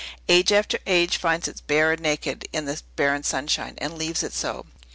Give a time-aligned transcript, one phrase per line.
[0.27, 4.33] Age after age finds it bare and naked, in the barren sunshine, and leaves it
[4.33, 4.65] so.